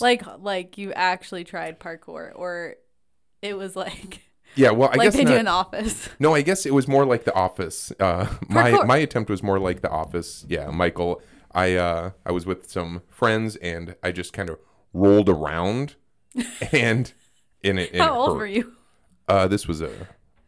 [0.00, 2.76] Like like you actually tried parkour or
[3.42, 4.20] it was like
[4.54, 6.08] Yeah, well, I like guess they not, do in the office.
[6.20, 7.92] No, I guess it was more like The Office.
[8.00, 8.86] Uh, my Parkour.
[8.86, 10.44] my attempt was more like The Office.
[10.48, 11.20] Yeah, Michael.
[11.52, 14.58] I uh, I was with some friends and I just kind of
[14.92, 15.96] rolled around,
[16.72, 17.12] and
[17.62, 17.90] in it.
[17.92, 18.36] and How it old hurt.
[18.38, 18.72] were you?
[19.28, 19.90] Uh, this was uh,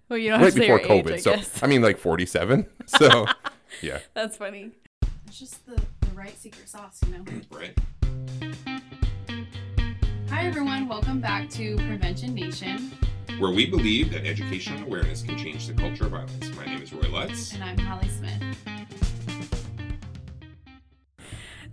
[0.09, 1.11] Well, you don't right have to say before your COVID.
[1.13, 1.63] age, I so guess.
[1.63, 2.67] I mean, like forty-seven.
[2.87, 3.27] So
[3.83, 4.73] yeah, That's funny.
[5.27, 7.25] It's just the, the right secret sauce, you know.
[7.51, 7.77] right.
[10.31, 12.93] Hi everyone, welcome back to Prevention Nation,
[13.39, 16.57] Where we believe that education and awareness can change the culture of violence.
[16.57, 17.53] My name is Roy Lutz.
[17.53, 18.43] and I'm Holly Smith.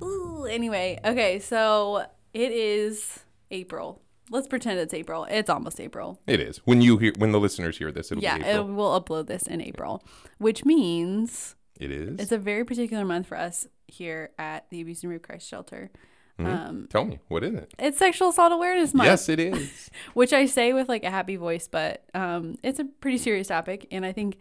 [0.04, 3.20] Ooh, anyway, okay, so it is
[3.52, 4.02] April.
[4.30, 5.26] Let's pretend it's April.
[5.30, 6.20] It's almost April.
[6.28, 8.74] It is when you hear when the listeners hear this, it'll yeah, be it, April.
[8.74, 10.04] we'll upload this in April,
[10.38, 12.20] which means it is.
[12.20, 15.92] it's a very particular month for us here at the Abuse and Rape Crisis Shelter.
[16.40, 16.68] Mhm.
[16.70, 17.74] Um, Tell me, what is it?
[17.80, 19.08] it's Sexual Assault Awareness Month.
[19.08, 19.90] Yes, it is.
[20.14, 23.88] which I say with like a happy voice, but um, it's a pretty serious topic,
[23.92, 24.38] and I think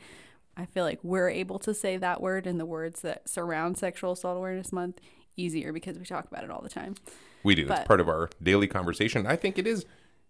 [0.59, 4.12] I feel like we're able to say that word and the words that surround Sexual
[4.12, 5.01] Assault Awareness Month
[5.37, 6.95] easier because we talk about it all the time.
[7.43, 7.67] We do.
[7.67, 9.27] But- it's part of our daily conversation.
[9.27, 9.85] I think it is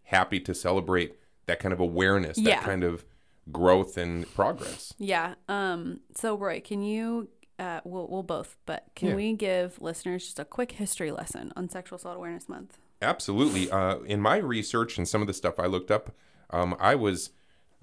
[0.04, 3.04] happy to celebrate that kind of awareness, that kind of
[3.52, 4.92] growth and progress.
[4.98, 5.34] Yeah.
[5.48, 6.00] Um.
[6.16, 7.28] So Roy, can you?
[7.58, 9.14] Uh, we'll, we'll both, but can Yeah.
[9.14, 12.78] we give listeners just a quick history lesson on Sexual Assault Awareness Month?
[13.00, 13.70] Absolutely.
[13.70, 16.14] Uh, in my research and some of the stuff I looked up,
[16.50, 17.30] um, I was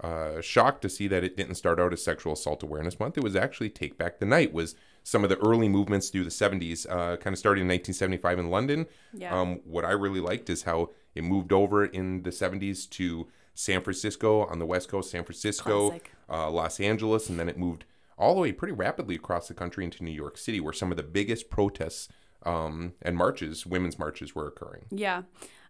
[0.02, 3.16] uh, shocked to see that it didn't start out as Sexual Assault Awareness Month.
[3.18, 4.52] It was actually Take Back the Night.
[4.52, 8.38] Was some of the early movements through the 70s, uh, kind of started in 1975
[8.38, 8.86] in London.
[9.12, 9.38] Yeah.
[9.38, 13.82] Um, what I really liked is how it moved over in the 70s to San
[13.82, 15.94] Francisco on the West Coast, San Francisco,
[16.28, 17.84] uh, Los Angeles, and then it moved
[18.18, 20.96] all the way pretty rapidly across the country into New York City, where some of
[20.96, 22.08] the biggest protests
[22.44, 24.84] um, and marches, women's marches, were occurring.
[24.90, 25.22] Yeah.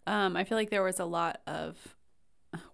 [0.07, 1.97] Um, I feel like there was a lot of,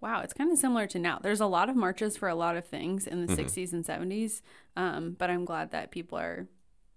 [0.01, 1.19] wow, it's kind of similar to now.
[1.23, 3.37] There's a lot of marches for a lot of things in the Mhm.
[3.37, 4.43] 60s and 70s.
[4.77, 6.48] Um, but I'm glad that people are,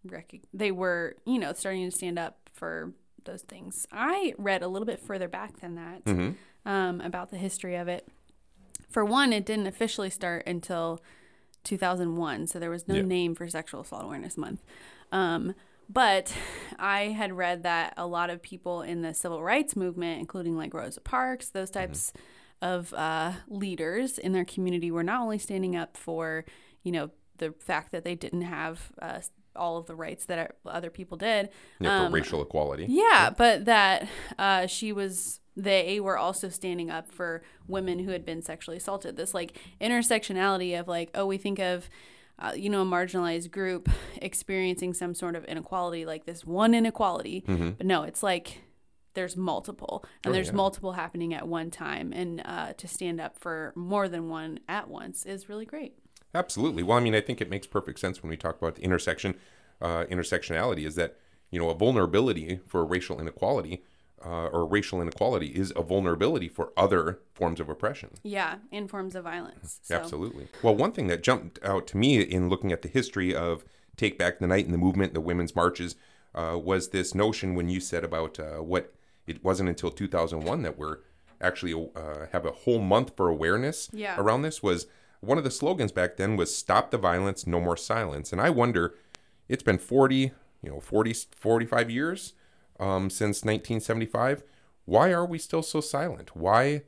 [0.05, 2.93] rec- they were, you know, starting to stand up for
[3.25, 3.85] those things.
[3.91, 6.31] I read a little bit further back than that hmm
[6.65, 8.07] um, about the history of it.
[8.89, 11.01] For one, it didn't officially start until
[11.63, 13.01] 2001, so there was no Yeah.
[13.03, 14.63] name for Sexual Assault Awareness Month.
[15.11, 15.53] Um,
[15.89, 16.33] but
[16.79, 20.73] I had read that a lot of people in the civil rights movement, including like
[20.73, 22.13] Rosa Parks, those types
[22.61, 26.45] of uh, leaders in their community, were not only standing up for,
[26.83, 29.19] you know, the fact that they didn't have uh,
[29.55, 31.49] all of the rights that other people did,
[31.79, 32.85] Yeah, for Um, racial equality.
[32.89, 34.07] yeah, but that
[34.39, 39.15] uh, she was, they were also standing up for women who had been sexually assaulted.
[39.17, 41.89] This like intersectionality of like, oh, we think of,
[42.39, 43.89] uh, you know, a marginalized group
[44.21, 47.43] experiencing some sort of inequality, like this one inequality.
[47.45, 48.61] But no, it's like
[49.13, 50.53] there's multiple, and Oh, there's yeah.
[50.53, 52.11] multiple happening at one time.
[52.13, 55.93] And uh, to stand up for more than one at once is really great.
[56.33, 56.81] Absolutely.
[56.81, 59.35] Well, I mean, I think it makes perfect sense when we talk about the intersection,
[59.79, 61.15] uh, intersectionality is that,
[61.51, 63.83] you know, a vulnerability for racial inequality
[64.25, 68.09] uh, or racial inequality is a vulnerability for other forms of oppression.
[68.23, 69.79] Yeah, in forms of violence.
[69.83, 69.95] So.
[69.95, 70.47] Absolutely.
[70.61, 73.65] Well, one thing that jumped out to me in looking at the history of
[73.97, 75.95] Take Back the Night and the movement, the women's marches,
[76.35, 78.93] uh, was this notion when you said about uh, what
[79.27, 80.97] it wasn't until 2001 that we're
[81.39, 84.15] actually uh, have a whole month for awareness Yeah.
[84.17, 84.87] around this was
[85.19, 88.49] one of the slogans back then was stop the violence no more silence and i
[88.49, 88.95] wonder
[89.47, 90.31] it's been 40
[90.61, 92.33] you know 40 45 years
[92.79, 94.43] um, since 1975
[94.85, 96.83] why are we still so silent why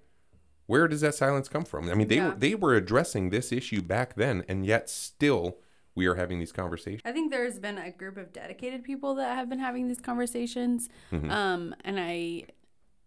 [0.68, 1.88] where does that silence come from?
[1.92, 2.30] I mean, they Yeah.
[2.30, 5.60] were they were addressing this issue back then, and yet still
[5.94, 7.04] we are having these conversations.
[7.06, 10.90] I think there's been a group of dedicated people that have been having these conversations.
[11.12, 11.30] Mhm.
[11.30, 12.46] Um, and I,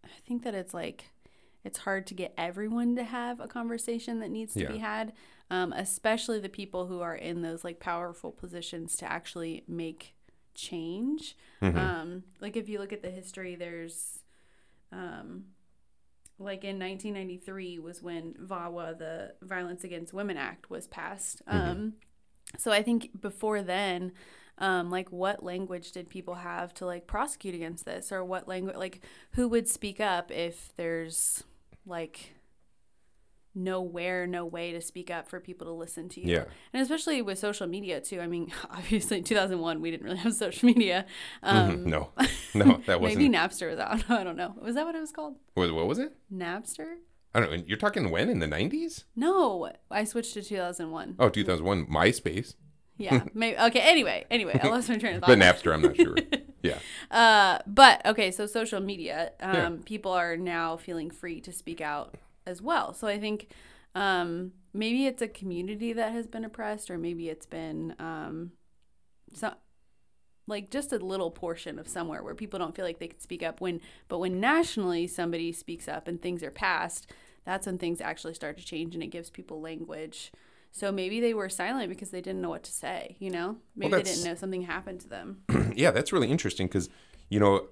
[0.05, 1.07] I think that it's like,
[1.65, 5.13] it's hard to get everyone to have a conversation that needs to be had,
[5.51, 10.15] um, especially the people who are in those like powerful positions to actually make
[10.59, 11.37] change.
[11.63, 11.77] Mhm.
[11.77, 14.19] Um, like if you look at the history, there's,
[14.93, 15.45] um,
[16.39, 21.43] like in 1993 was when VAWA, the Violence Against Women Act, was passed.
[21.47, 21.95] Um,
[22.57, 24.13] so I think before then,
[24.59, 28.77] um, like what language did people have to like prosecute against this, or what language,
[28.77, 29.01] like
[29.33, 31.45] who would speak up if there's
[31.87, 32.35] like
[33.59, 36.33] nowhere, no way to speak up for people to listen to you.
[36.35, 36.45] Yeah.
[36.73, 38.21] And especially with social media too.
[38.21, 41.05] I mean, obviously in 2001 we didn't really have social media.
[41.43, 41.85] Um, Mhm.
[41.87, 42.11] No,
[42.55, 43.21] no, that wasn't.
[43.23, 44.09] Maybe Napster was out.
[44.11, 44.55] I don't know.
[44.63, 45.37] Was that what it was called?
[45.55, 46.13] what, what was it?
[46.33, 46.97] Napster?
[47.35, 47.63] I don't know.
[47.67, 49.05] You're talking when in the 90s?
[49.15, 51.17] No, I switched to 2001.
[51.19, 51.87] Oh, 2001.
[51.87, 52.55] MySpace,
[52.97, 53.57] Yeah, maybe.
[53.59, 53.81] Okay.
[53.81, 55.29] Anyway, anyway, I lost my train of thought.
[55.29, 55.73] but Napster.
[55.75, 56.17] I'm not sure.
[56.63, 56.79] Yeah.
[57.11, 59.71] Uh, but okay, so social media, um, Yeah.
[59.85, 62.17] people are now feeling free to speak out
[62.49, 62.93] as well.
[62.95, 63.49] So I think
[63.95, 68.53] um, maybe it's a community that has been oppressed, or maybe it's been um,
[69.33, 69.55] some
[70.47, 73.43] like just a little portion of somewhere where people don't feel like they can speak
[73.43, 73.61] up.
[73.61, 77.13] When but when nationally somebody speaks up and things are passed,
[77.45, 80.33] that's when things actually start to change and it gives people language.
[80.71, 83.17] So maybe they were silent because they didn't know what to say.
[83.21, 85.43] You know, maybe they didn't know something happened to them.
[85.75, 86.89] yeah, that's really interesting because,
[87.29, 87.69] you know,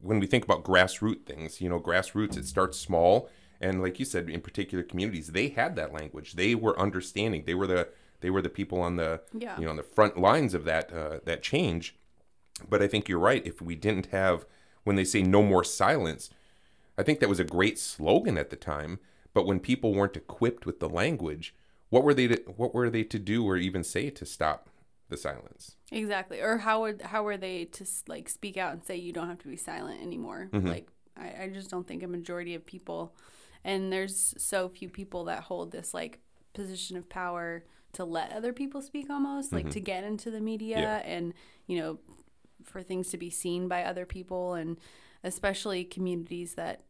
[0.00, 3.28] when we think about grassroots things, you know, grassroots, it starts small.
[3.60, 6.32] And like you said, in particular communities, they had that language.
[6.32, 7.44] They were understanding.
[7.46, 7.88] They were the
[8.20, 9.58] they were the people on the Yeah.
[9.58, 11.96] you know on the front lines of that uh, that change.
[12.68, 13.46] But I think you're right.
[13.46, 14.46] If we didn't have
[14.84, 16.30] when they say no more silence,
[16.96, 18.98] I think that was a great slogan at the time.
[19.32, 21.54] But when people weren't equipped with the language,
[21.88, 24.68] what were they to, what were they to do or even say to stop
[25.08, 25.76] the silence?
[25.92, 26.40] Exactly.
[26.40, 29.38] Or how would how are they to like speak out and say you don't have
[29.40, 30.48] to be silent anymore?
[30.52, 33.14] Like I, I just don't think a majority of people
[33.64, 36.20] and there's so few people that hold this like
[36.54, 39.72] position of power to let other people speak almost, like mm-hmm.
[39.72, 40.96] to get into the media Yeah.
[40.98, 41.34] and,
[41.66, 41.98] you know,
[42.64, 44.76] for things to be seen by other people and
[45.24, 46.82] especially communities that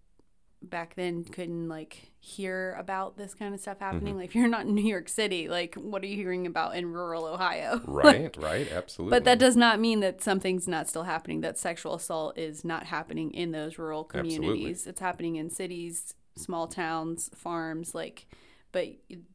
[0.62, 4.08] back then couldn't like hear about this kind of stuff happening.
[4.12, 4.18] Mm-hmm.
[4.18, 6.92] Like if you're not in New York City, like what are you hearing about in
[6.92, 7.80] rural Ohio?
[7.90, 9.16] Right, right, absolutely.
[9.16, 12.84] But that does not mean that something's not still happening, that sexual assault is not
[12.86, 14.36] happening in those rural Absolutely.
[14.36, 14.86] communities.
[14.86, 18.26] It's happening in cities, small towns, farms, like
[18.72, 18.86] but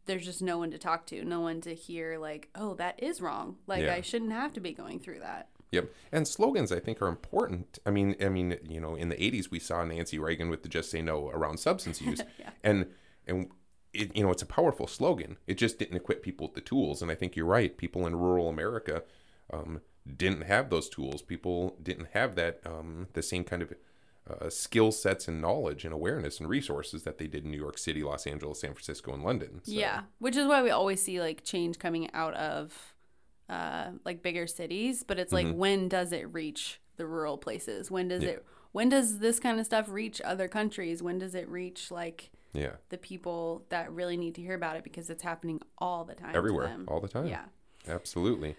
[0.05, 3.21] there's just no one to talk to, no one to hear like, "Oh, that is
[3.21, 3.57] wrong.
[3.67, 3.93] Like Yeah.
[3.93, 5.93] I shouldn't have to be going through that." Yep.
[6.11, 7.79] And slogans I think are important.
[7.85, 10.69] I mean, I mean, you know, in the 80s we saw Nancy Reagan with the
[10.69, 12.21] just say no around substance use.
[12.63, 12.87] And
[13.27, 13.49] and
[13.93, 15.37] it, you know, it's a powerful slogan.
[15.47, 17.77] It just didn't equip people with the tools and I think you're right.
[17.77, 19.03] People in rural America
[19.51, 19.81] um,
[20.15, 21.21] didn't have those tools.
[21.21, 23.73] People didn't have that um, the same kind of
[24.29, 27.77] uh, skill sets and knowledge and awareness and resources that they did in New York
[27.77, 29.61] City, Los Angeles, San Francisco, and London.
[29.63, 32.93] So, Yeah, which is why we always see like change coming out of
[33.49, 35.49] uh like bigger cities, but it's Mm-hmm.
[35.49, 37.91] like when does it reach the rural places?
[37.91, 41.03] When does it when does this kind of stuff reach other countries?
[41.03, 42.77] When does it reach like Yeah.
[42.89, 46.35] the people that really need to hear about it because it's happening all the time
[46.35, 47.27] Everywhere, all the time.
[47.27, 47.45] Yeah.
[47.87, 48.55] Absolutely.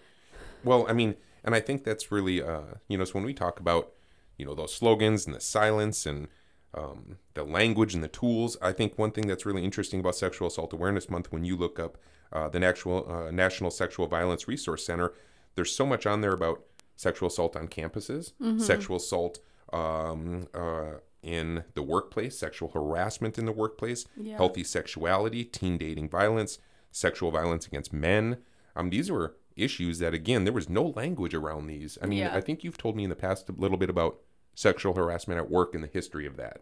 [0.63, 3.59] Well, I mean, and I think that's really, uh, you know, so when we talk
[3.59, 3.91] about,
[4.37, 6.27] you know, those slogans and the silence and
[6.73, 10.47] um, the language and the tools, I think one thing that's really interesting about Sexual
[10.49, 11.97] Assault Awareness Month, when you look up
[12.31, 15.13] uh, the National uh, National Sexual Violence Resource Center,
[15.55, 16.61] there's so much on there about
[16.95, 19.39] sexual assault on campuses, sexual assault
[19.73, 24.37] um, uh, in the workplace, sexual harassment in the workplace, Yeah.
[24.37, 26.59] healthy sexuality, teen dating violence,
[26.91, 28.37] sexual violence against men.
[28.75, 31.97] Um, these were issues that, again, there was no language around these.
[32.01, 32.35] I mean, Yeah.
[32.35, 34.19] I think you've told me in the past a little bit about
[34.57, 36.61] sexual harassment at work and the history of that.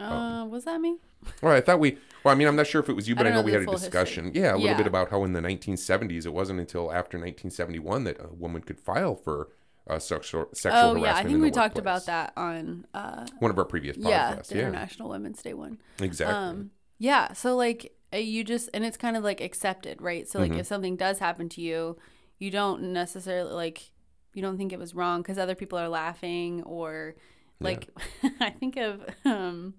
[0.00, 0.96] Uh, was that me?
[1.42, 1.98] Well, I thought we.
[2.22, 3.46] Well, I mean, I'm not sure if it was you, but I, don't know, know
[3.46, 3.88] we had a full history.
[3.90, 4.30] discussion.
[4.34, 4.76] Yeah, a little Yeah.
[4.76, 8.78] bit about how in the 1970s, it wasn't until after 1971 that a woman could
[8.80, 9.48] file for
[9.88, 11.02] uh, sexual sexual Oh harassment.
[11.04, 14.08] yeah, I think we talked about that on uh One of our previous podcasts.
[14.08, 15.78] yeah, the Yeah, International Women's Day one.
[16.00, 16.34] exactly.
[16.36, 17.32] Um, yeah.
[17.32, 20.26] So like uh, you just and it's kind of like accepted, right?
[20.28, 20.60] So like Mm-hmm.
[20.60, 21.96] if something does happen to you,
[22.38, 23.90] you don't necessarily like
[24.34, 27.14] you don't think it was wrong because other people are laughing or
[27.60, 27.88] like
[28.40, 29.74] I think of um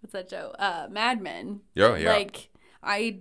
[0.00, 0.54] what's that show?
[0.58, 1.60] Uh, Mad Men.
[1.74, 2.12] yeah, yeah.
[2.12, 2.48] Like
[2.82, 3.20] I.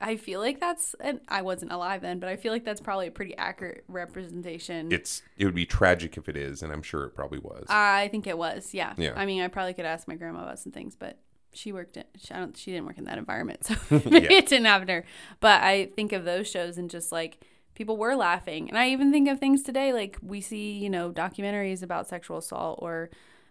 [0.00, 3.08] I feel like that's, and I wasn't alive then, but I feel like that's probably
[3.08, 4.92] a pretty accurate representation.
[4.92, 7.66] it's it would be tragic if it is, and I'm sure it probably was.
[7.68, 8.94] I think it was, yeah.
[8.96, 9.14] Yeah.
[9.16, 11.18] I mean, I probably could ask my grandma about some things, but
[11.52, 12.04] she worked in.
[12.16, 12.56] She, I don't.
[12.56, 14.00] She didn't work in that environment, so Yeah.
[14.30, 15.04] it didn't happen to her.
[15.40, 17.40] But I think of those shows and just like
[17.78, 21.10] people were laughing, and I even think of things today, like we see, you know,
[21.12, 23.08] documentaries about sexual assault, or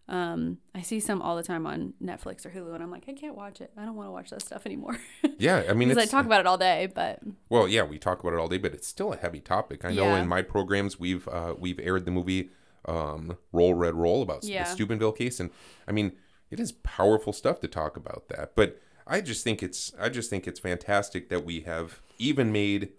[0.10, 3.14] um, I see some all the time on Netflix or Hulu, and I'm like, I
[3.14, 3.72] can't watch it.
[3.78, 4.98] I don't want to watch that stuff anymore
[5.40, 6.90] yeah, I mean, because I talk about it all day.
[6.94, 7.20] But
[7.50, 9.84] well, yeah, we talk about it all day, but it's still a heavy topic.
[9.86, 10.20] I know Yeah.
[10.22, 12.50] in my programs we've uh, we've aired the movie
[12.86, 14.64] um, Roll Red Roll about Yeah.
[14.64, 15.50] the Steubenville case, and
[15.88, 16.12] I mean,
[16.52, 18.56] it is powerful stuff to talk about that.
[18.56, 22.90] But I just think it's I just think it's fantastic that we have even made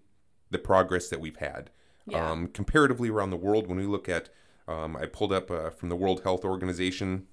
[0.51, 1.71] the progress that we've had
[2.07, 2.31] Yeah.
[2.31, 3.67] um, comparatively around the world.
[3.67, 4.31] When we look at,
[4.67, 7.27] um, I pulled up uh, from the World Health Organization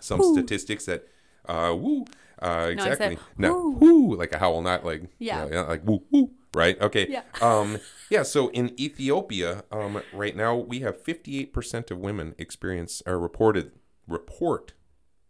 [0.00, 1.06] some statistics that,
[1.48, 2.04] uh, woo,
[2.42, 4.08] uh, exactly, no, woo.
[4.10, 5.44] woo, like a howl, not like Yeah.
[5.46, 6.78] you know, like woo woo, right?
[6.80, 7.22] Okay, Yeah.
[7.40, 7.78] um,
[8.10, 8.22] yeah.
[8.24, 13.72] So in Ethiopia, um, right now we have 58% of women experience or reported
[14.06, 14.72] report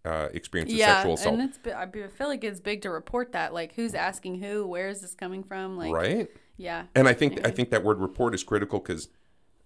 [0.04, 1.34] uh, experience of yeah, sexual assault.
[1.40, 1.58] and it's.
[1.74, 3.52] I feel like it's big to report that.
[3.52, 4.64] Like, who's asking who?
[4.66, 5.76] Where is this coming from?
[5.76, 9.08] Like, right yeah, and i think i think that word report is critical because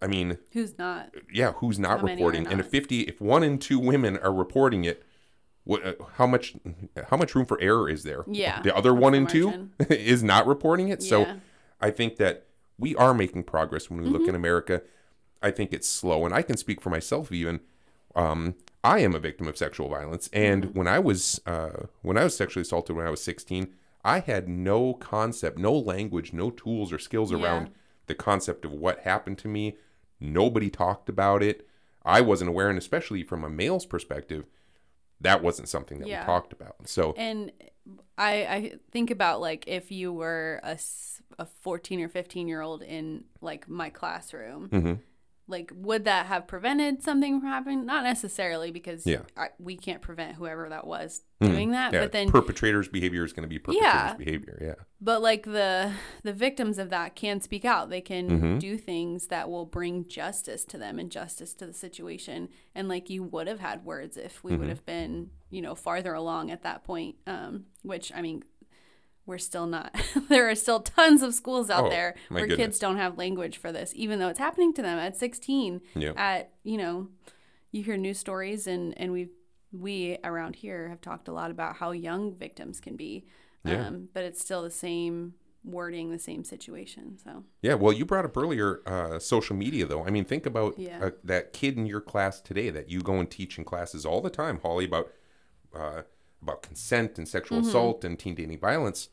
[0.03, 1.15] I mean, Who's not?
[1.31, 2.47] yeah, who's not How reporting?
[2.47, 5.03] And if 50, if one in two women are reporting it,
[5.65, 6.55] what, uh, how much,
[7.11, 8.25] how much room for error is there?
[8.27, 11.03] Yeah, The other one in two is not reporting it.
[11.03, 11.37] So
[11.83, 12.47] I think that
[12.79, 14.31] we are making progress when we look Mm-hmm.
[14.31, 14.81] in America.
[15.43, 17.61] I think it's slow, and I can speak for myself even.
[18.17, 20.79] Um, I am a victim of sexual violence, and Mm-hmm.
[20.79, 23.69] when I was uh, when I was sexually assaulted when I was 16,
[24.05, 27.39] I had no concept, no language, no tools or skills Yeah.
[27.39, 27.71] around
[28.07, 29.77] the concept of what happened to me.
[30.19, 31.67] Nobody talked about it.
[32.05, 34.47] I wasn't aware, and especially from a male's perspective,
[35.21, 36.21] that wasn't something that Yeah.
[36.23, 36.77] we talked about.
[36.89, 37.53] So And
[38.17, 40.79] I I think about like if you were a
[41.61, 44.99] 14 or 15 year old in like my classroom, Mhm.
[45.51, 47.85] Like would that have prevented something from happening?
[47.85, 49.23] Not necessarily because Yeah.
[49.37, 51.47] I, we can't prevent whoever that was Mhm.
[51.49, 51.93] doing that.
[51.93, 54.15] yeah, But then perpetrator's behavior is going to be perpetrator's Yeah.
[54.15, 54.59] behavior.
[54.63, 54.75] Yeah.
[55.03, 55.93] but like the
[56.23, 58.59] the victims of that can speak out they can Mhm.
[58.61, 63.09] do things that will bring justice to them and justice to the situation and like
[63.09, 64.69] you would have had words if we would Mhm.
[64.71, 68.45] have been you know farther along at that point um which i mean
[69.31, 69.95] we're still not
[70.29, 72.57] there are still tons of schools out Oh, there where goodness.
[72.67, 76.13] kids don't have language for this even though it's happening to them at 16 Yeah.
[76.17, 77.09] at you know
[77.71, 79.29] you hear news stories and and we
[79.73, 83.25] we around here have talked a lot about how young victims can be
[83.65, 83.87] Yeah.
[83.87, 88.25] um, but it's still the same wording the same situation so Yeah, well, you brought
[88.25, 90.03] up earlier uh, social media, though.
[90.07, 90.99] I mean, think about Yeah.
[91.05, 94.23] uh, that kid in your class today that you go and teach in classes all
[94.23, 95.13] the time, Holly, about
[95.75, 96.03] uh,
[96.43, 97.69] about consent and sexual Mm-hmm.
[97.69, 99.11] assault and teen dating violence.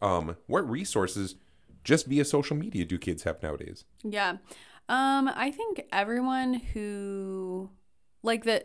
[0.00, 1.34] Um, what resources,
[1.84, 3.84] just via social media, do kids have nowadays?
[4.04, 4.36] yeah
[4.90, 7.68] um i think everyone who
[8.22, 8.64] like the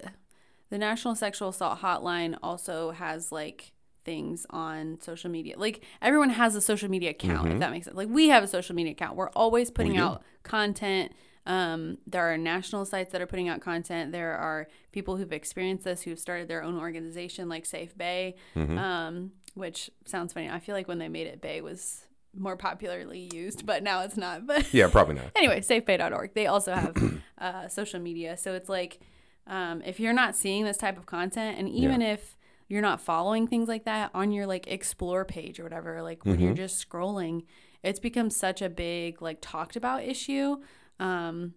[0.69, 3.73] the national sexual assault hotline also has like
[4.05, 7.97] things on social media like everyone has a social media account if that makes sense
[7.97, 10.01] like we have a social media account we're always putting Mm-hmm.
[10.01, 10.05] do.
[10.07, 11.11] out content
[11.45, 15.83] um, there are national sites that are putting out content there are people who've experienced
[15.83, 18.77] this who've started their own organization like SafeBAE Mm-hmm.
[18.77, 22.05] um, which sounds funny i feel like when they made it bae was
[22.35, 25.25] more popularly used but now it's not but Yeah, probably not.
[25.35, 26.33] anyway, safebae.org.
[26.33, 26.95] They also have
[27.37, 28.37] uh, social media.
[28.37, 28.99] So it's like
[29.45, 32.35] um, if you're not seeing this type of content, and even if
[32.69, 36.39] you're not following things like that on your like explore page or whatever, like when
[36.39, 37.43] you're just scrolling,
[37.83, 40.57] it's become such a big like talked about issue.
[40.99, 41.53] Um,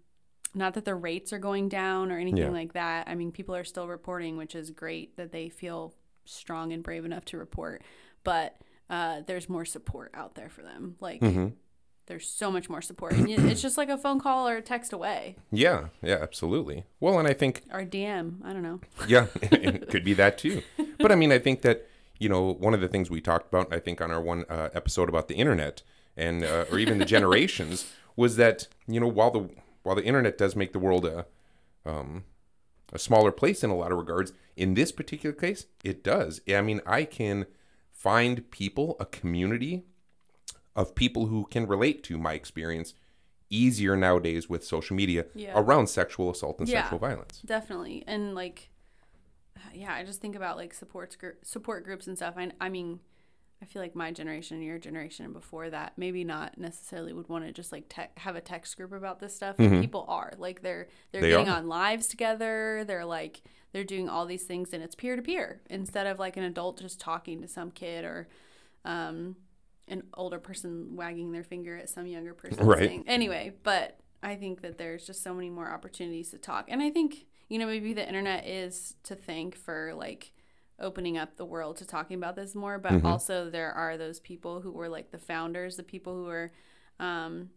[0.55, 2.51] not that the rates are going down or anything Yeah.
[2.51, 3.09] like that.
[3.09, 5.95] I mean, people are still reporting, which is great that they feel
[6.27, 7.83] strong and brave enough to report.
[8.25, 8.57] But
[8.91, 10.97] uh, there's more support out there for them.
[11.01, 11.49] Like hmm
[12.07, 13.15] there's so much more support.
[13.15, 16.85] And it's just like a phone call or a text away Yeah, yeah, absolutely.
[17.01, 18.45] Well, and I think or DM.
[18.45, 18.81] I don't know.
[19.09, 20.63] Yeah, it could be that too.
[20.99, 23.73] But I mean, I think that you know one of the things we talked about,
[23.73, 25.83] I think on our one uh, episode about the internet
[26.17, 29.51] and uh, or even the generations, was that you know while the
[29.83, 31.27] while the internet does make the world a
[31.85, 32.25] um,
[32.93, 36.41] a smaller place in a lot of regards, in this particular case, it does.
[36.49, 37.47] I mean, I can
[37.91, 39.85] find people, a community
[40.75, 42.95] of people who can relate to my experience
[43.49, 45.53] easier nowadays with social media Yeah.
[45.59, 46.83] around sexual assault and Yeah.
[46.83, 47.43] sexual violence.
[47.45, 48.05] Definitely.
[48.07, 48.71] And like,
[49.73, 52.35] yeah, I just think about like supports group, support groups and stuff.
[52.37, 53.01] I, I mean,
[53.63, 57.29] I feel like my generation and your generation and before that, maybe not necessarily would
[57.29, 59.57] want to just like te- have a text group about this stuff.
[59.57, 61.31] But people are like they're they're Mm-hmm.
[61.31, 61.57] They getting are.
[61.59, 62.85] on lives together.
[62.87, 63.41] They're like
[63.73, 66.81] they're doing all these things and it's peer to peer instead of like an adult
[66.81, 68.29] just talking to some kid or
[68.85, 69.37] um,
[69.89, 72.65] an older person wagging their finger at some younger person.
[72.65, 72.79] Right.
[72.89, 73.05] Saying.
[73.07, 76.91] Anyway, but I think that there's just so many more opportunities to talk, and I
[76.91, 80.33] think you know maybe the internet is to thank for like
[80.81, 83.07] opening up the world to talking about this more but Mm-hmm.
[83.07, 86.53] also there are those people who were like the founders the people who were
[87.01, 87.49] um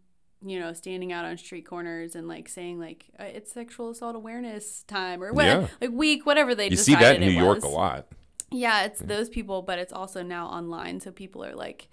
[0.42, 4.16] you know standing out on street corners and like saying like uh, it's sexual assault
[4.16, 5.66] awareness time or what Yeah.
[5.80, 7.64] like week whatever they You see that in New York was.
[7.64, 8.06] a lot.
[8.52, 11.88] Yeah, it's those people, but it's also now online, so people are like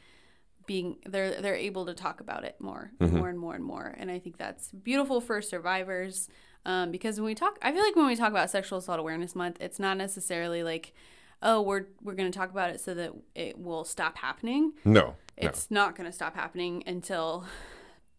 [0.66, 3.18] being they're they're able to talk about it more, Mm-hmm.
[3.18, 6.30] more and more and more, and I think that's beautiful for survivors.
[6.66, 9.36] Um, because when we talk, I feel like when we talk about Sexual Assault Awareness
[9.36, 10.94] Month, it's not necessarily like,
[11.42, 14.74] oh, we're we're going to talk about it so that it will stop happening.
[14.86, 15.16] No, no.
[15.38, 17.46] It's not going to stop happening until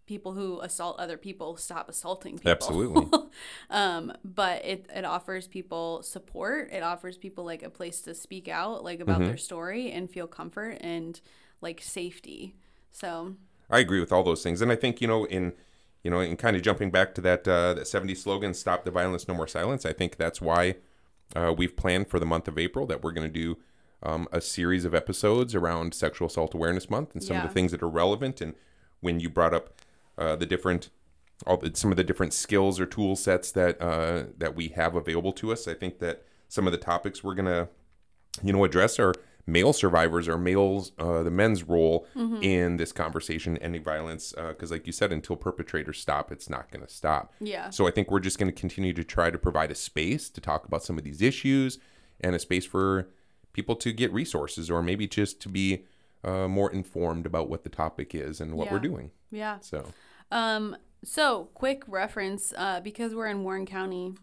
[0.06, 2.50] people who assault other people stop assaulting people.
[2.50, 3.20] Absolutely.
[3.70, 6.70] um, but it, it offers people support.
[6.72, 9.28] It offers people like a place to speak out, like about Mm-hmm.
[9.28, 11.20] their story and feel comfort and
[11.60, 12.56] like safety.
[12.90, 13.34] So
[13.68, 15.52] I agree with all those things, and I think you know in
[16.02, 18.90] you know in kind of jumping back to that uh, that '70s slogan "Stop the
[18.90, 20.76] violence, no more silence." I think that's why
[21.36, 23.58] uh, we've planned for the month of April that we're going to do
[24.02, 27.72] um, a series of episodes around Sexual Assault Awareness Month and some of the things
[27.72, 28.40] that are relevant.
[28.40, 28.54] And
[29.00, 29.80] when you brought up
[30.16, 30.90] uh, the different
[31.46, 34.94] all the, some of the different skills or tool sets that uh, that we have
[34.96, 35.68] available to us.
[35.68, 37.68] I think that some of the topics we're gonna,
[38.42, 39.14] you know, address are
[39.48, 42.06] male survivors or males, uh, the men's role
[42.42, 44.34] in this conversation, ending violence.
[44.36, 47.32] Because, like you said, until perpetrators stop, it's not going to stop.
[47.40, 47.70] Yeah.
[47.70, 50.40] So I think we're just going to continue to try to provide a space to
[50.40, 51.78] talk about some of these issues
[52.20, 53.08] and a space for
[53.52, 55.84] people to get resources or maybe just to be
[56.22, 59.10] uh, more informed about what the topic is and what we're doing.
[59.30, 59.58] Yeah.
[59.60, 59.86] So
[60.30, 64.14] Um, so quick reference, uh, because we're in Warren County,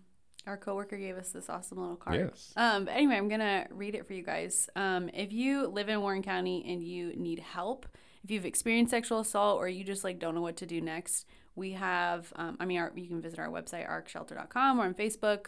[0.48, 2.32] our coworker gave us this awesome little card.
[2.32, 2.54] Yes.
[2.56, 4.70] Um, but anyway, I'm gonna read it for you guys.
[4.76, 7.88] Um, if you live in Warren County and you need help,
[8.24, 11.26] if you've experienced sexual assault or you just like don't know what to do next,
[11.56, 12.32] we have.
[12.36, 15.48] Um, I mean, our, you can visit our website arcshelter.com or on Facebook.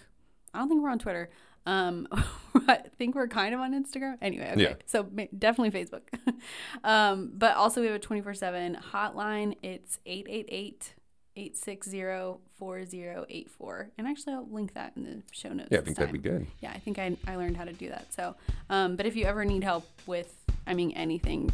[0.54, 1.30] I don't think we're on Twitter.
[1.66, 2.08] Um,
[2.68, 4.18] I think we're kind of on Instagram.
[4.22, 4.62] Anyway, okay.
[4.62, 4.74] Yeah.
[4.86, 5.04] So
[5.38, 6.04] definitely Facebook.
[6.84, 9.56] um, but also we have a 24/7 hotline.
[9.62, 10.94] It's 888
[11.38, 13.90] 860 4084.
[13.98, 15.70] And actually I'll link that in the show notes.
[15.72, 16.48] yeah, I think that'd be good.
[16.62, 18.12] Yeah, I think I, I learned how to do that.
[18.14, 18.36] So,
[18.70, 20.34] um, but if you ever need help with,
[20.66, 21.52] I mean, anything,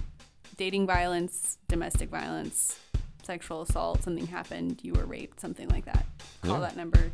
[0.57, 2.79] dating violence, domestic violence,
[3.23, 6.05] sexual assault, something happened, you were raped, something like that,
[6.43, 6.59] call Yeah.
[6.61, 7.11] that number.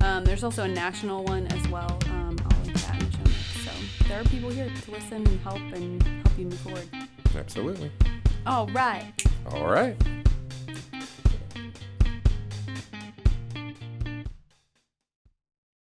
[0.00, 1.98] Um, there's also a national one as well.
[2.06, 3.64] Um, I'll link that in the show notes.
[3.64, 6.88] So there are people here to listen and help and help you move forward.
[7.36, 7.90] Absolutely.
[8.46, 9.12] All right.
[9.50, 9.96] All right.